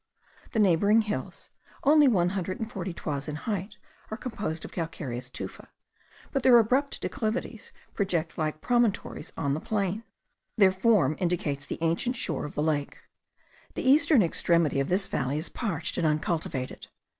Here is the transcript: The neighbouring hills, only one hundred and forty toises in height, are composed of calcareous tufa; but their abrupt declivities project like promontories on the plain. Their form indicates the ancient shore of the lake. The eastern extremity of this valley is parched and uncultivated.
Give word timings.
The 0.53 0.59
neighbouring 0.59 1.03
hills, 1.03 1.51
only 1.83 2.07
one 2.07 2.29
hundred 2.29 2.59
and 2.59 2.71
forty 2.71 2.91
toises 2.91 3.27
in 3.27 3.35
height, 3.35 3.77
are 4.09 4.17
composed 4.17 4.65
of 4.65 4.71
calcareous 4.71 5.29
tufa; 5.29 5.67
but 6.31 6.41
their 6.41 6.57
abrupt 6.57 7.01
declivities 7.01 7.71
project 7.93 8.35
like 8.35 8.61
promontories 8.61 9.31
on 9.37 9.53
the 9.53 9.59
plain. 9.59 10.03
Their 10.57 10.71
form 10.71 11.17
indicates 11.19 11.67
the 11.67 11.77
ancient 11.81 12.15
shore 12.15 12.45
of 12.45 12.55
the 12.55 12.63
lake. 12.63 12.97
The 13.75 13.87
eastern 13.87 14.23
extremity 14.23 14.79
of 14.79 14.89
this 14.89 15.05
valley 15.05 15.37
is 15.37 15.49
parched 15.49 15.99
and 15.99 16.07
uncultivated. 16.07 16.87